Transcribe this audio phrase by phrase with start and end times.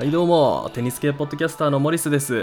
[0.00, 2.42] はいどうもテニス系ポッドキャスターのモリスです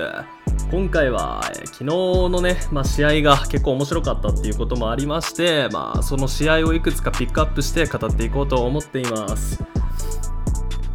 [0.70, 9.64] 今回は、えー昨日のね、まあ、試合が結構面白かったっていうこともありまして、まあ、その試合をいくつかピックアップして語っていこうと思っています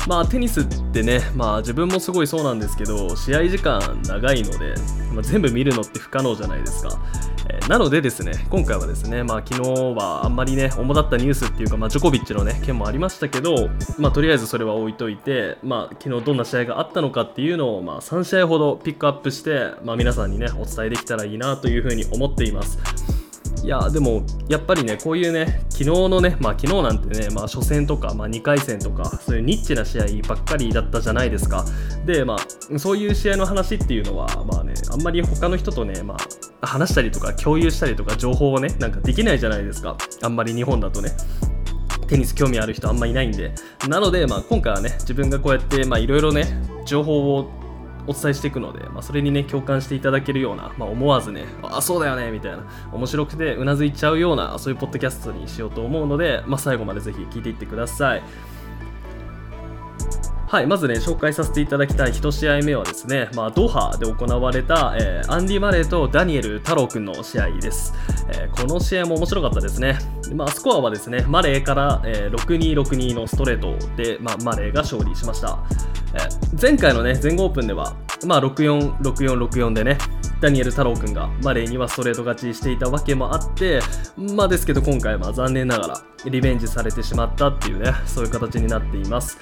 [0.07, 4.75] まあテニスってね、まあ自分もすごいそうなんですけど、試合時間長いので、
[5.13, 6.99] まあ、全部見るのって不可能じゃないですか。
[7.69, 22.79] なのでですね、今回はですね、まあ昨日はあんまりね、主だったニュースっていうか、まあジョコビッチのね、件もありましたけど、まあとりあえずそれは置いといて、まあ昨日どんな試合があったのかっていうのを、まあ3試合ほどピックアップして、まあ皆さんにね、お伝えできたらいいなというふうに思っています。
[23.65, 31.65] いやでもやっぱりねこういうね昨日のねまあ昨日なんてねまあ初戦とかまあ2回戦とかそういうニッチな試合ばっかりだったじゃないですか。
[32.05, 36.17] でまあそういう試合の話っていうのはまあねあんまり他の人とねま
[36.61, 39.97] あ話したりとか共有したりとか情報をねなんかできないじゃないですか。
[40.23, 41.11] あんまり日本だとね。
[42.09, 43.53] テニス興味ある人あんまいないんで。
[43.89, 46.45] なので、まあ、今回はね自分がこうやってまあいろいろね
[46.85, 47.62] 情報を
[48.07, 58.23] お伝えしていくので、まあ、それにね共感していただけるような、まあ、思わずねあそうだよねみたいな面白くてうなずいちゃうようなそういうポッドキャストにしようと思うので、まあ、最後までぜひ聞いていってください。
[60.53, 67.95] はい、まずね、紹介させていただきたい1試合目はですね、まあ、ドハで行われた、えーアンディ・マレーとダニエル太郎君の試合です、
[68.29, 69.99] えーこの試合も面白かったですね。
[70.35, 75.59] まあ、スコアはですね、マレーから、えー6-2、6-2のストレートで、まあ、マレーが勝利しました。
[76.13, 79.97] えー前回のね、全豪オープンでは、まあ、6-4、6-4、6-4でね、
[80.43, 83.81] ダニエル太郎君がマレーにはストレート勝ちしていたわけもあって、
[84.19, 89.39] まあですけど今回は残念ながらリベンジされてしまったっていうね、そういう形になっています。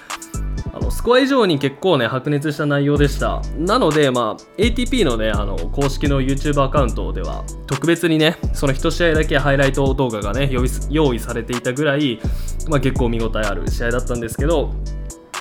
[0.72, 3.42] あのスコア以上に結構ね白熱した内容でした。
[3.58, 10.50] なのでまあ ATP のねあの公式の YouTube アカウントでは特別にねその1試合だけハイライト動画がね
[10.91, 12.20] 用意されていたぐらい、
[12.69, 14.75] まあ、結構見応えある試合だったんですけど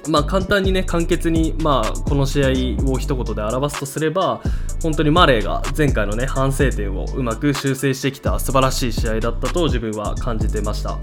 [0.08, 2.48] まあ簡単にね簡潔にまあこの試合
[2.92, 4.42] を一言で表すとすれば
[4.82, 10.98] 本当にマレーが前回のね反省点をうまく修正してきた素晴らしい試合だったと自分は感じてました。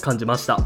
[0.00, 0.58] 感じました。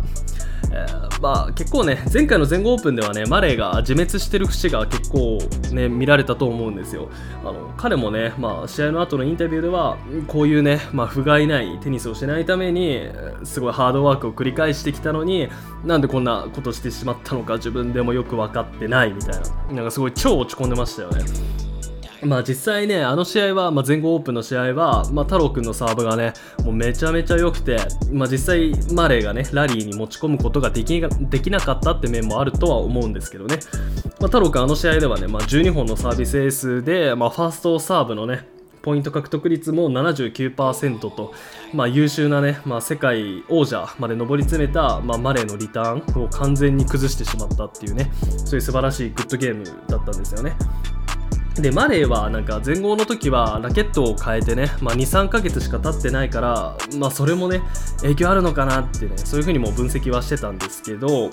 [0.75, 5.39] えーまあ結構ね前回の全豪オープンではねマレーが自滅してる節が結構
[5.73, 7.09] ね見られたと思うんですよ。
[7.43, 9.97] あの彼もね、まあ、試合の後のインタビューでは
[10.29, 13.09] こういうね、まあ、不甲斐ないテニスをしないために
[13.43, 15.49] すごいハードワークを繰り返してきたのに
[15.85, 19.75] なんでこんなことしてしまったのか自分でもよく分かってないみたいな。
[19.77, 21.74] なんかすごい超落ち込んでましたよね。
[22.25, 26.33] まあ実際ね、あの試合は、まあ、全豪オープンの試合は、まあ、太郎くんのサーブがね、
[26.65, 27.77] もうめちゃめちゃ良くて、
[28.11, 33.59] まあ、実際、マレーがね、ラリーに持ち込むことができできなかったって面もあるとは思うんですけどね、
[34.21, 38.49] まあ、太郎くん、あの試合ではね、まあ、12本のサービスエースで、まあ、ファーストサーブのね、
[38.83, 41.33] ポイント獲得率も79%と、
[41.73, 48.12] まあ、優秀なね、まあ、世界王者まで上り詰めた、まあ、マレーのリターンを完全に崩してしまったっていうね、
[48.45, 50.55] そういう素晴らしいグッドゲームだったんですよね。
[51.57, 57.63] でマレーはなんか全豪の時はラケットを変えてね、まあ、23ヶ月しか経ってないから、まあ、それもね
[58.03, 61.31] 影響あるのかなってねそういう風にも分析はしてたんですけど、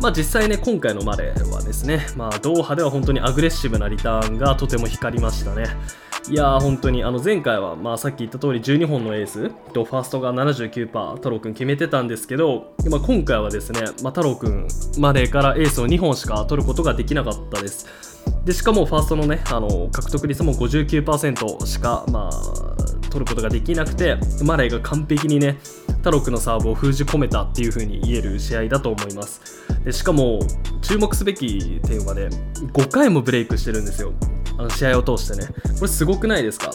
[0.00, 5.66] まあ、実際ね今回のマレーはですね、まあ、ドーハでは本当にアグレッシブなリターンがとても光りましたね。
[6.30, 14.66] いやー本当にあの前回は、まあ、さっき言った通り12本のエースとファーストが79%太郎くん決めてたんですけど、今回はですね、まあ、太郎くん
[14.98, 18.13] マレーからエースを2本しか取ることができなかったです。
[18.44, 25.58] でしかもファーストのねあの獲得率も59%しか、まあ、取ることができなくてマレーが完璧にね
[25.98, 29.40] 太郎くんのサーブを封じ込めたっていう風に言える試合だと思います。
[29.84, 30.40] でしかも
[30.82, 32.28] 注目すべき点はね
[32.74, 34.12] 5回もブレイクしてるんですよ。
[34.58, 35.48] あの試合を通してね。
[35.78, 36.70] これすごくないですか？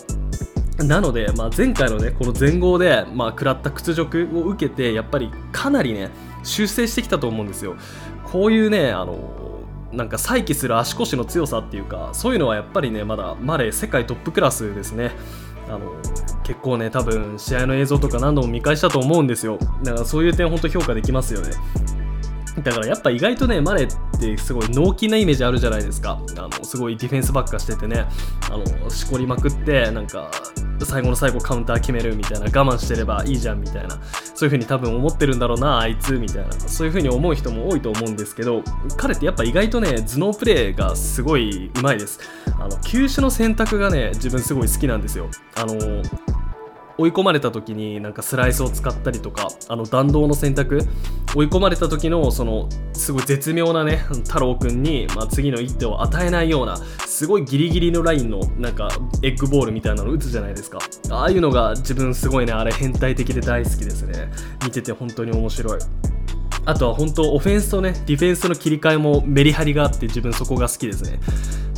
[0.83, 6.09] なので、まあ、前回のねこの全豪で、まあ、食らった屈辱を受けてやっぱりかなりね
[6.43, 7.75] 修正してきたと思うんですよ。
[8.31, 9.15] こういうねあの
[9.91, 15.11] なんか再起する足腰の強さっていうかそういうのはやっぱりねまだマレー世界トップクラスですね。
[15.67, 15.91] あの
[16.43, 19.57] 結構ね多分試合の映像とか何度も見返したと思うんですよ。
[19.83, 21.51] だからそういう点本当評価できますよね。
[22.63, 26.19] だからやっぱ意外とねマレーってすごい脳筋なイメージあるじゃないですか。
[26.37, 28.05] あのすごいディフェンスばっかしててね。
[28.51, 30.31] あのしこりまくってなんか
[30.83, 32.45] 最後の最後カウンター決めるみたいな。
[32.45, 33.99] 我慢してればいいじゃんみたいな。
[34.35, 36.51] そういう風に多分思ってるんだろうなあいつみたいな。
[36.51, 38.63] そういう風に思う人も多いと思うんですけど
[38.97, 42.19] 彼ってやっぱ意外とね頭脳プレーがすごい上手いです。
[42.59, 45.29] あの球種の選択がね自分すごい好きなんですよ。
[45.55, 46.01] あの
[46.99, 50.81] 追い込まれた時になんかスライスを使ったりとかあの弾道の選択
[51.33, 58.89] 追い込まれた時のそのすごい絶妙なね太郎くんに、まあ、次の一手を与えないようなすごいギリギリのラインのなんか
[59.23, 60.79] エッグボールみたいなの打つじゃないですか。
[61.09, 64.29] ああいうのが自分すごいねあれ変態的で大好きですね。
[64.65, 65.79] 見てて本当に面白い。
[66.65, 71.19] あとは本当オフェンスとねディフェンスの切り替えもメリハリがあって自分そこが好きですね。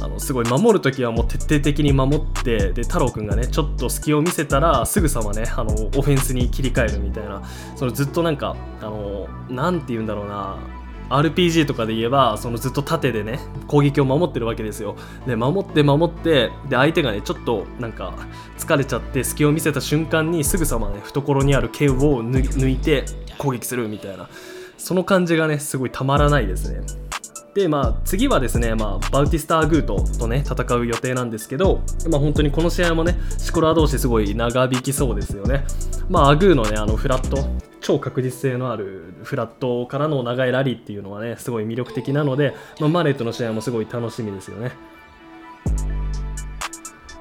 [0.02, 7.44] あのすごい守るときはもう徹底的に守ってで太郎くんがねちょっと隙を見せたらすぐさまねあのオフェンスに切り替えるみたいな。
[7.76, 10.58] そのずっとなんかあのなんて言うんだろうな
[11.12, 14.96] RPG とかで言えばそのずっと縦でね攻撃を守ってるわけですよ。
[15.28, 18.14] で守って守ってで相手がねちょっとなんか
[18.58, 23.06] 疲れちゃって隙を見せた瞬間にすぐさまね懐にある剣を抜いて
[23.38, 24.30] 攻撃するみたいな。
[24.82, 26.82] その感じがねすごいたまらないですね。
[27.54, 35.66] でまあ次はですね、まあ、バウティスター・グートとね戦う予定なんですけど、まあ、本当にこの試合もねシコラー同士すごい長引きそうですよね。
[36.10, 37.48] まあアグーのねあのフラット
[37.82, 44.72] 超確実性のあるフラットからの長いラリーっていうのはねすごい魅力的なので、まあ、マネットの試合もすごい楽しみですよね。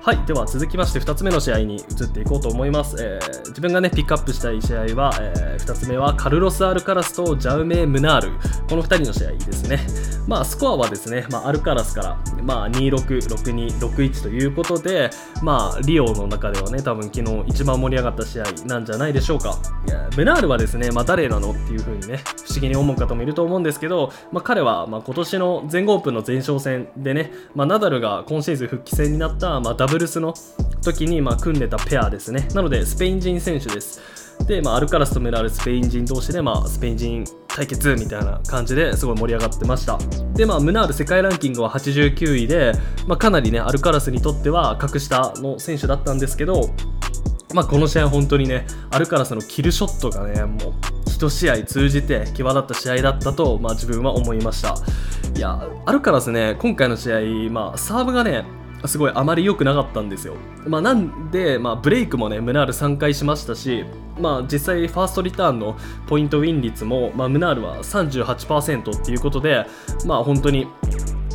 [0.02, 2.96] はい、では続きまして2つ目の試合に移っていこうと思います。
[2.98, 8.32] えー、自分がね、ピックアップしたい試合は、えー、2つ目はカルロス・アルカラスとジャウメ・ムナール、
[8.66, 9.78] この2人の試合ですね。
[10.26, 15.10] まあ、スコアはですね、まあ、アルカラスから、まあ、26、62、61ということで、
[15.42, 19.58] まあ、リオの中ではね、多分昨日一番盛り上がった試合なんじゃないでしょうか。
[20.16, 30.32] ムナールはですね、まあ、誰なのっていう風にね、不思議に思う方もいると思うんですけど、まあ、彼は、まあ、今年の全豪オープンの前哨戦でね、まあ、ナダルが今シーズン復帰戦になった、まあ、ダブルスの
[30.82, 32.46] 時にま組んでたペアですね。
[32.54, 34.00] なので、スペイン人選手です。
[34.46, 39.98] で、まあ、アルカラスとメラルスペイン人同士で、まあ、スペイン人対決みたいな感じですごい盛り上がってました。
[40.34, 42.72] で、まあ、ムナール世界ランキングは89位で、
[43.08, 46.70] まあ、かなりね、アルカラスにとっては格下の選手だったんですけど、
[47.52, 54.74] まあ、この試合本当にね、アルカラスのキルショットがね、もう1試合通じて際立った試合だったと、まあ、自分は思いました。
[55.36, 58.44] いや、アルカラスね、今回の試合、まあ、サーブがね、
[58.86, 60.36] すごいあまり良くなかったんですよ。
[60.66, 63.84] まあ、なんで、まあ、ブレイクもね、ムナール3回しましたし、
[64.18, 69.66] まあ、実際ファーストリターンのポイントウィン率も、まあ、ムナールは38%っていうことで、
[70.06, 70.66] まあ、本当に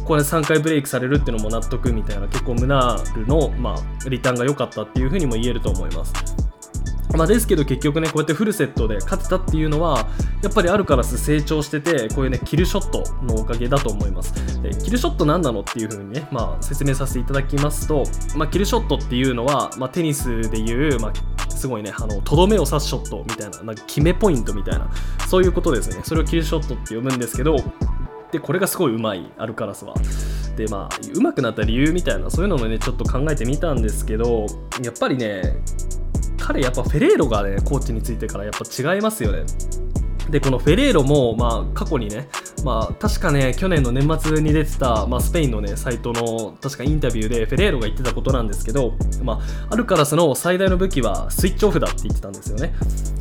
[0.06, 6.44] これ3回ブレイクされるっていうのも納得みたいな結構ムナールの、まあ、リターンが良かったっていうふうにも言えると思います。
[7.16, 10.08] まあ、ですけど結局ねこうやってフルセットで勝てたっていうのは
[10.42, 14.62] やっぱりアルカラス成長しててこういうねキルショットのおかげだと思います。
[14.62, 18.04] でキルショット何なのっていう風にね、まあ、説明させていただきますと、
[18.36, 24.90] まあ、キルショットっていうのは、まあ、テニスでいう、まあ、すごいねあのとどめを刺すショットみたいななんか決めポイントみたいな
[25.28, 26.02] そういうことですね。
[26.04, 27.58] それをキルショットって呼ぶんですけど
[28.32, 29.96] でこれがすごいうまいアルカラスは。
[30.56, 34.46] でまあ上手くなった理由みたいなそういうのもねちょっと考えてみたんですけど
[34.82, 35.58] やっぱりね
[36.45, 39.45] 彼やっぱフェレーロがねコーチについてからやっぱ違いますよね。
[40.30, 42.27] でこのフェレーロも、まあ、過去にね、
[42.63, 48.94] まあ、確かね去年の年末に出てた、まあ、スペインのねサイトの確かインタビューでフェレーロが言ってたことなんですけど、
[49.24, 49.39] ま
[49.69, 52.74] あ、アルカラスの最大の武器はスイッチオフだって言ってたんですよね。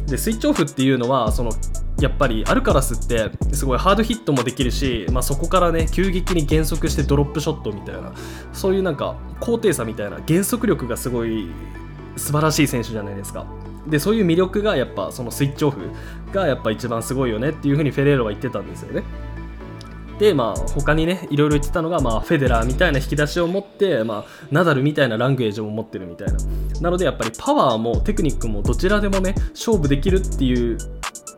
[0.07, 1.53] でスイッチオフっていうのはその
[2.01, 8.13] やっぱりアルカラスってすごいハードヒットもできるし、まあ、そこからね急激に減速してドロップショットみたいな
[8.53, 11.49] そういうなんか高低差みたいな減速力がすごい
[12.17, 13.47] 素晴らしい選手じゃないですか。
[13.87, 15.91] でそういう魅力がやっぱそのスイッチオフ
[16.33, 19.05] がやっぱ一番すごいよねっていうふうにフェレーロは言ってたんですよね。
[20.19, 26.35] でまあ他にねいろいろ言ってたのが、まあ、フェデラーみたいな引き出しを持って、まあ、ナダルみたいなラングエージを持ってるみたいな
[26.81, 30.79] なのでやっぱりパワーもテクニックもどちらでもね勝負できるっていう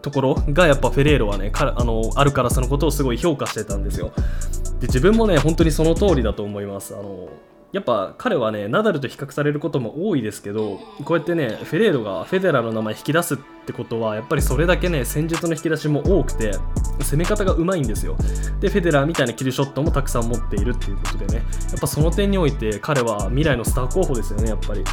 [0.03, 4.13] ところがやっぱフェレーロはねあのあるからそのことをすごい評価してたんですよ
[4.81, 7.29] で自分もね本当にその通りだと思いますあの
[7.73, 16.53] やっぱ彼はねナダルと比較されることも多いですけどこうやってねフェレーロがフェデラーの名前引き出すってことはやっぱりそれだけね戦術の引き出しも多くて
[17.01, 18.17] 攻め方がうまいんですよ。
[18.61, 21.35] でフェデラーみたいなキルショットもたくさん持っているっていうことでね
[21.71, 24.85] やっぱその点において彼は未来のスター候補ですよねやっぱり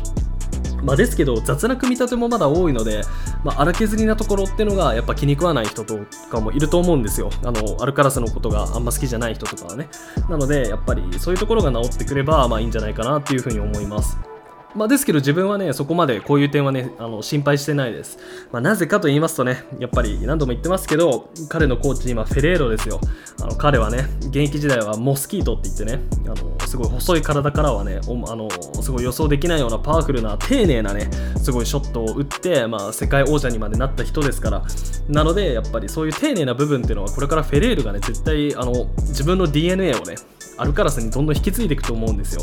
[0.84, 3.04] まあ、ですけど雑な組み立てもまだ多いので、
[3.44, 6.00] まあ、荒削りなところっていうのがやっぱ気に食わない人と
[6.30, 7.30] かもいると思うんですよ。
[7.44, 9.90] あのアルカラスのことがあんま好きじゃない人とかはね。
[10.30, 14.33] なのでやっぱりそういうところが治ってくればまあいいんじゃないかなっていうふうに思います。
[14.76, 18.18] まあ、ですけど自分はね、そこまでこういう点はね、あの心配してないです。
[18.52, 23.00] まあ、なぜかと言いますとね、やっぱり何度も言ってますけど、彼のコーチ、今、フェレーロですよ。
[23.42, 28.50] あの彼はね、現役時代はモスキートって言ってね、あのすごい細い体からはね、あの
[28.82, 34.64] すごい予想できないようなパワフルな、丁寧なね、すごいショットを打って、まあ、世界王者にまでなった人ですから、
[35.08, 40.16] なので、やっぱりそういう丁寧な部分っていうのは、これからフェレールがね、絶対あの自分の DNA をね、
[40.58, 42.42] アルカラスにどんどん引き継いでいくと思うんですよ。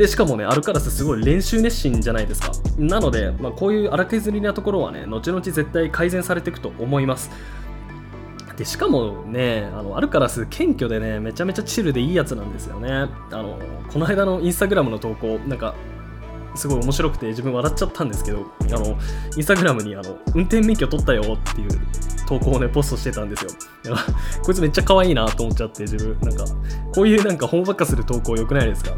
[0.00, 2.52] でしかもねアルカラスすごい練習熱心じゃないですか。
[2.78, 7.30] なので、まあ、こういう荒削りなところはね後々絶対改善されていくと思います。
[8.56, 12.90] でしかもねあのアルカラス謙虚でねめちゃめちゃチルでいいやつなんですよね。
[12.90, 13.08] あ
[13.42, 13.58] の
[13.92, 15.74] この間のインスタグラムの投稿なんか
[16.54, 18.96] すごい面白くて自分笑っちゃったんですけどあの
[19.36, 21.68] インスタグラムにあの運転免許取ったよっていう
[22.26, 23.50] 投稿をねポストしてたんですよ。
[24.42, 26.16] こいつめっちゃ可愛いなと思っちゃって自分。
[26.22, 26.46] なんか
[26.94, 28.92] こういうなんかほんわかする投稿良くないですか？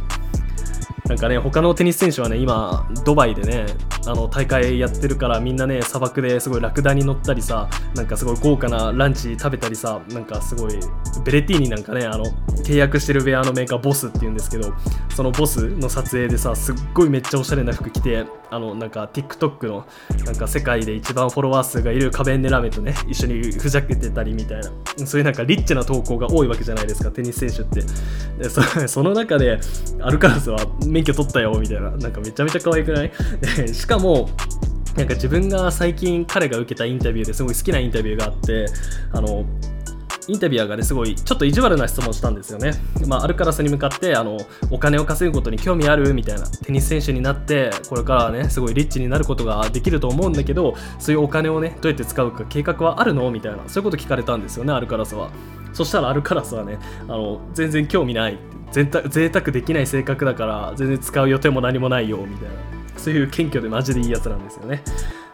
[1.06, 3.66] なんかね、他のテニス選手はね、今、ドバイでね、
[4.06, 10.78] あの大会やってるから、みんなね、砂漠ですごいラクダに乗ったりさ、なんかすごい豪華なランチ食べたりさ、なんかすごい、
[11.24, 12.24] ベレティーニなんかね、あの
[12.64, 14.72] 契約してるウェアのメーカー、ボスっていうんですけど、
[15.14, 19.86] そのボスの撮影でさ、すっごいめっちゃおしゃれな服着て、あのなんか TikTok の
[20.26, 24.70] なんか世界で一番フォロワー数がいるカベンネラメとね、一緒にふざけてたりみたいな、
[25.06, 27.82] そういうなんかリッチな投稿が多いわけじゃないですか、テニス選手って。
[28.38, 29.58] でその中で、
[30.00, 33.10] アルカラスは免許取ったよみたいな、なんかめちゃめちゃ可愛くない？
[33.72, 34.28] しかも、
[34.96, 38.66] なんか自分が最近彼が受けたインタビューですごい好きなインタビューがあって
[39.12, 39.46] あの
[40.28, 42.72] インタビュアーがねすごいちょっと意地悪な質問したんですよね、
[43.06, 44.38] まあ、アルカラスに向かってあの
[44.70, 55.30] お金を稼ぐことに興味あるみたいなテニス選手になってこれからはねすごいリッチになることができると思うんだけどそういうお金をねどうやって使うか計画はあるのみたいなそういうこと聞かれたんですよねアルカラスは。
[55.72, 58.38] そしたらアルカラスはねあの全然興味ない
[58.72, 62.81] 贅沢できない性格だから全然使う予定も何もないよみたいな。
[63.02, 64.82] そういう謙虚でマジでいいやつなんですよね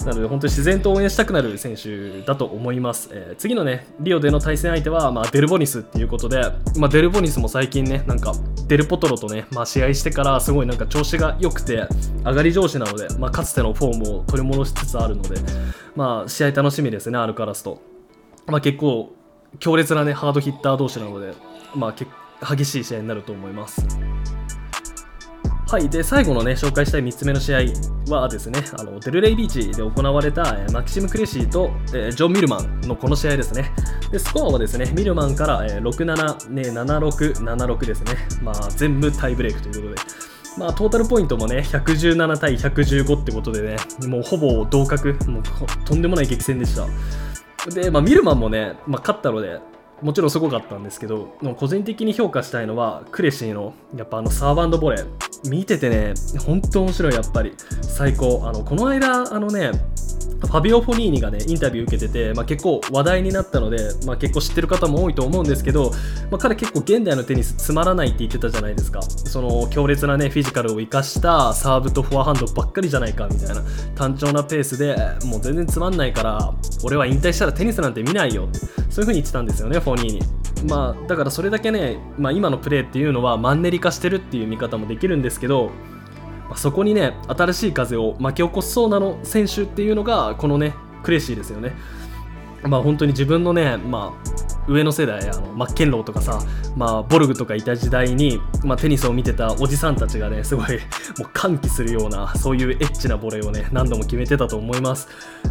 [0.05, 3.11] なので本当に自然と応援したくなる選手だと思います。
[3.13, 6.41] えー、次のね、リオでの対戦相手は、まあ、デルボニスっていうことで、
[6.79, 8.33] まあ、デルボニスも最近ね、なんか
[8.69, 11.89] デルポトロとね、まあ、試合してからすごいなんか調子が良くて、
[12.25, 15.41] 上がり調子なので、まあ、かつてのフォームを取り戻しつつあるので、
[15.97, 17.83] まあ、試合楽しみですね、アルカラスと。
[18.47, 19.13] まあ、結構
[19.59, 21.35] 強烈なね、ハードヒッター同士なので、
[21.75, 23.85] まあ、激しい試合になると思います。
[25.71, 27.59] はい、で最後のね紹介したい3つ目の試合
[28.09, 33.71] はですねあのデルレイビーチで行われた、えマキシム・クレシーと、えジョン・ミルマンのこの試合ですね。
[34.11, 40.11] でスコアはですねミルマンから、え67、ね、76、76ですね、まあ、全部タイブレークということで。
[40.57, 43.77] まあ、トータルポイントもね117対115ってことでね
[44.09, 45.19] もうほぼ同格。
[45.29, 45.43] もう
[45.85, 46.87] とんでもない激戦でした。
[47.71, 49.61] で、まあ、ミルマンもね、まあ、勝ったので
[50.03, 55.07] もちろんすごかったんですけど個人的に評価したいのはクレシーのやっぱあのサーバンドボレー。
[55.49, 56.15] 見ててね
[56.45, 57.55] 本当面白いやっぱり。
[57.83, 58.43] 最高。
[58.45, 59.71] あのこの間あのね
[60.41, 65.91] ファビオ・フォニーニがねインタビュー受けてて、まあ、結構話題になったので、まあ、結構知ってる方も多いと思うんですけど、
[66.31, 69.03] まあ、彼結構現代のテニスつまらないって言ってたじゃないですか。
[69.03, 73.63] その強烈なねフィジカルを生かしたサーブとフォアハンドばっかりじゃないかみたいな
[73.95, 76.55] 単調なペースでもう全然つまんないから
[76.85, 80.39] 俺は引退したらテニスなんて見ないよってそういう風に言ってたんですよねフォニーニ。
[80.69, 85.71] まあだからそれだけね、まあ、今のプレーっていうのはマンネリ化してるっていう見方もできるんですけど
[86.49, 91.75] まあ、そこにね新しい風を巻き起こしそうなの選手っていうのがこのねクレイシーですよね。
[92.63, 94.38] まあ本当に自分のね、まあ、
[94.69, 96.41] 上の世代あのマッケンローとかさ、
[96.77, 100.67] まあ、ボルグとかいた時代に、まあ、テニスを見てたおじさんたちがねすごい
[101.19, 105.09] もう歓喜するようなそういうエッチなボレーをね何度も決めてたと思います。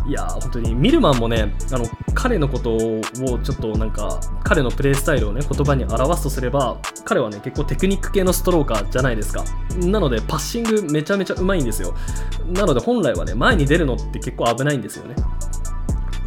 [0.07, 3.01] いや本当にミルマンもねあの彼のことを
[3.43, 9.43] ちょっとなんか彼のプレースタイルをね言葉に表すとすれば彼はね結構テクニック系のストローカーじゃないですか。
[9.77, 11.95] なのでパッシングめちゃめちゃうまいんですよ。
[12.47, 15.15] なので本来はね前に出るのって結構危ないんですよね。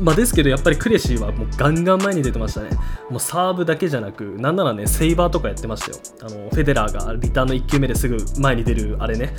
[0.00, 2.70] まあ、ですけどやっぱりクレシーはもうガンガン前に出てましたね。
[3.10, 5.98] もうサーブだけじゃなく、なんならね、セイバーとかやってましたよ。
[6.22, 9.34] あのフェデラーがリターンの1球目ですぐ前に出るあれね。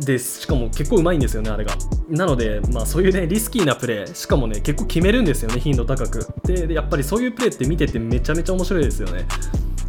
[0.00, 1.74] で、しかも結構うまいんですよね、あれが。
[2.08, 6.26] なので、まあそういうね、リスキーなプレー、しかもね、結構決めるんですよね、頻度高く。
[6.44, 9.26] で、やっぱりそういうプレーって見ててめちゃめちゃ面白いですよね。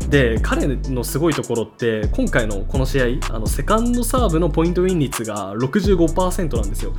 [0.10, 6.94] で彼のすごいところって今回のこの試合あのセカンドサーブのポイントウィン率が65%なんですよ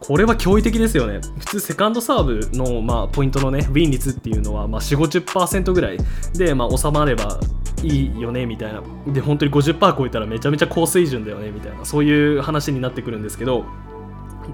[0.00, 1.20] これは驚異的ですよね。
[1.38, 5.98] 普通、セカンドサーブの、まあ、ポイントのね、ウィン率っていうのは、まあ、4、50%ぐらい
[6.34, 7.38] で、まあ、収まれば
[7.82, 8.82] いいよね、みたいな。
[9.06, 11.84] で、本当に50%超えたらめちゃめちゃ高水準だよね、みたいな。
[11.84, 13.66] そういう話になってくるんですけど、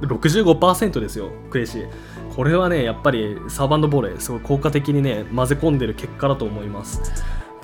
[0.00, 1.88] 65%ですよ、クレイシー。
[2.34, 7.00] これはね、やっぱりサーバンドボレー、すごい効果的にね、混ぜ込んでる結果だと思います。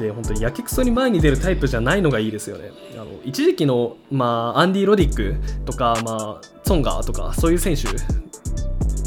[0.02, 2.70] で本当にやけくそに前に出るタイプじゃないのがいいですよね。
[2.94, 7.88] あの一時期の、まあ、アンディ・ロディックとか、まあ、ツォンガーとかそういう選手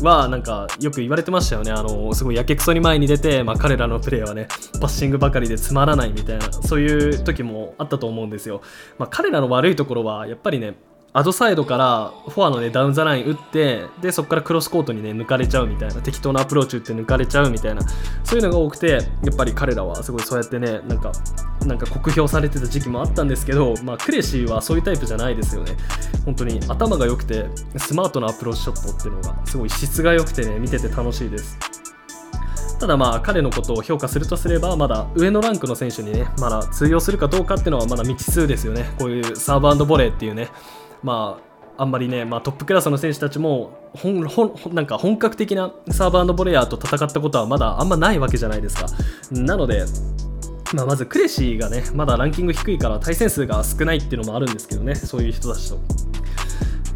[0.04, 1.72] はなんかよく言われてましたよね。
[1.72, 4.48] あのすごいやけくそに前に出て、まあ、彼らのプレーはね
[4.80, 8.62] パッシングばかりでつまらないみたいなそういう時もあったと思うんですよ。
[8.98, 10.76] まあ、彼らの悪いところはやっぱりね
[11.18, 17.82] アドサイドからフォアのねダウンザライン打ってでそこからクロスコートにね抜かれちゃうみたいな適当なアプローチ打って抜かれちゃうみたいな
[18.26, 21.14] そういうのが多くてやっぱり彼らはすごいそうやってねなんか
[21.66, 25.78] なんか酷評されてた時期もあったんですけど、まあ、クレシーはそういうタイプじゃないですよね。
[26.26, 27.46] 本当に頭が良くて
[27.78, 31.58] スマートなアプローチショットっていうのがすごい質が良くてね見てて楽しいです。
[32.78, 38.90] ただまあ彼のことを評価するとすればまだ上のランクの選手にねまだ通用するかどうかっていうのはまだ未知数ですよね。
[39.00, 40.50] こういうサーブボレーっていうね。
[41.06, 41.40] ま
[41.78, 48.88] ああんまりね、まあ、トップクラスの選手たちも本本なんか本格的なサーバーボレーヤーと戦ったことはまだあんまないわけじゃないですか。
[49.32, 49.86] なので
[50.74, 55.78] まあ、まずクレシーがねまだランキング低いから対戦数が少ないっていうのもあるんですけどねそういう人たちと。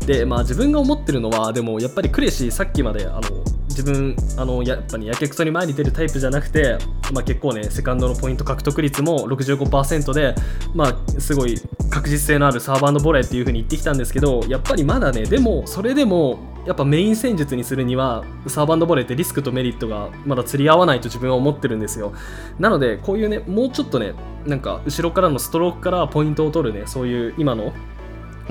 [0.08, 3.22] でまあ自分が思ってるのはでもやっぱりクレシーさっきまであの
[3.70, 6.78] 自分あのやっぱりやけくそに前に出るタイプじゃなくて、
[7.14, 10.36] まあ、結構ねセカンドのポイント獲得率も65%で、
[10.74, 11.56] まあ、すごい
[11.90, 22.14] 確実性のあるサーバーボレーっていう風に言ってきたんですけどやっぱりまだねでもそれでもやっぱメイン戦術にするにはサーバーボレーってリスクとメリットがまだ釣り合わないと自分は思ってるんですよ。
[22.60, 24.14] なのでこういうねもうちょっとね
[24.46, 27.74] なんか後ろからのストロークからポイントを取るねそういう今の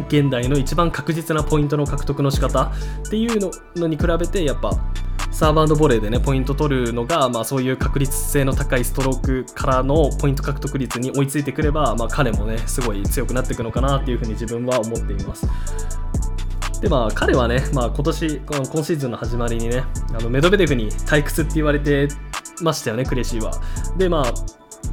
[0.08, 2.72] 現代の一番確実なポイントの獲得の仕方
[3.06, 4.70] っていうのに比べてやっぱ
[5.30, 15.46] サーバーボレーでねポイント取るのが、まあ、そういう確率性の高いストロークからのポイント獲得率に追いついてくれば、まあ、彼もねすごい強くなっていくのかなっていうふうに自分は思っています。
[16.80, 19.84] でまあ彼はね、まあ、今年この今シーズンの始まりにね
[20.16, 22.08] あのメドベデフに退屈って言われて
[22.62, 23.52] ましたよねクレシーは。
[23.96, 24.32] でまあ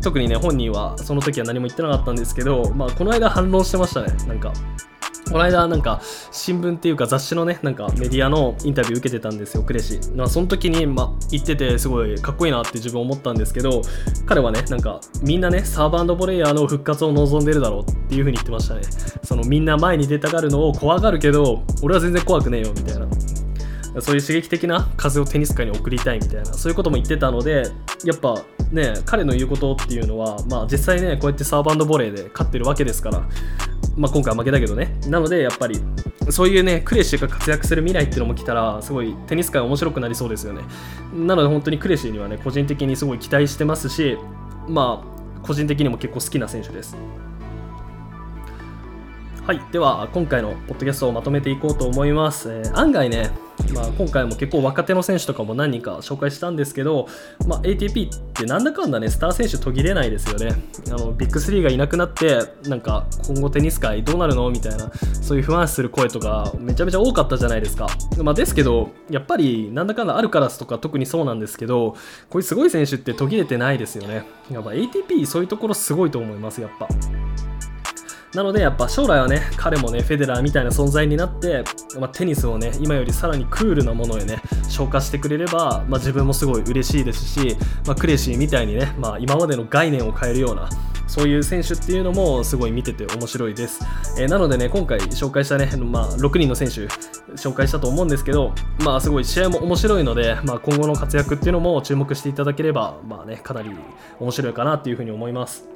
[0.01, 4.53] 特にね本人はその時は何も言ってなかったんですけど、まあ、この間反論してましたねなんか
[5.31, 6.01] この間なんか
[6.31, 9.99] 新聞っていうか雑誌のねなんかメディアのインタビュー受けてたんですよクレシ。
[10.15, 13.81] まあその時にまあ言っててすごいかっこいいなって自分思ったんですけど
[14.25, 18.81] 彼はねなんかみんなねサーバーボレイヤーの復活を望んでるだろうっていう風に言ってましたね。
[19.23, 23.07] そのみんな前に出たがるのを怖がるけど俺は全然怖くねえよみたいな。
[24.01, 26.45] そういう刺激的な風をテニス界に送りたいみたいな。
[26.53, 27.63] そういうことも言ってたので
[28.03, 33.27] やっぱね彼の言うことっていうのはまあ実際ねこうやってサーバーボレーで勝ってるわけですから
[33.97, 34.97] まあ、今回は負けたけどね。
[35.07, 35.79] なのでやっぱり
[36.29, 40.61] そういうねクレシーが活躍する未来っていうのも来たらすごいテニス界面白くなりそうですよね。
[41.13, 44.17] なので本当にクレシーにはね個人的にすごい期待してますし
[44.67, 46.97] まあ個人的にも結構好きな選手です。
[49.45, 53.29] はいでは今回のポッドキャストをまとめていこうと思います、えー、案外ね
[53.73, 57.07] まあ、今回も結構若手の選手とかも何人か紹介したんですけど、
[57.47, 60.55] まあ、ATP ってなんだかんだねスター選手途切れないですよね。
[60.87, 64.91] あのビッグ3がいなくなってなんか今後テニス界どうなるのみたいな
[65.21, 67.87] そういう不安視する声とかめちゃめちゃ多かったじゃないですか、
[68.21, 71.91] まあ、ですけどやっぱりなんだかんだあるカラスとか特にそうなんですけど
[72.29, 74.25] こういうすごい選手って途切れてないですよね。
[74.51, 76.87] やっぱ ATP そういうところすごいと思いますやっぱ。
[78.35, 81.63] なのでやっぱ将来はね彼もねフェデラーみたいな存在になって、
[81.99, 90.69] まあ、テニスをね今よりさらにクールなものへね消化してくれれば、まあ、自分もすごい嬉しいですし、まあ、クレシーみたいにね、まあ、今までの概念を変えるような
[91.07, 93.79] そういう選手っていうのもすごい見てて面白いです。
[94.19, 96.87] えー、なのでね、今回紹介したね、まあ、6人の選手
[97.35, 103.69] 紹介したと思うんですけど、まあ、すごい試合も面白いので、まあ、今後の活躍っていうのも注目していただければ、まあね、かなり
[104.19, 105.74] 面白いかなっていうふうに思います。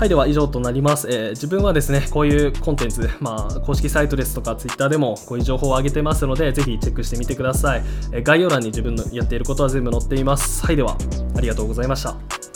[0.00, 1.06] はい、では以上となります。
[1.10, 7.82] えー、自分はですね、こういうコンテンツ、まあ、公式サイトですとか、Twitter でもこういう情報を上げてますので、ぜひチェックしてみてください。
[8.10, 10.64] えー、概要欄に自分のやっていることは全部載っています。
[10.64, 10.96] はい、では、
[11.36, 12.49] ありがとうございました。